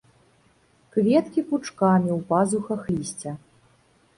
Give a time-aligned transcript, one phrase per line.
[0.95, 3.31] Кветкі пучкамі ў пазухах лісця.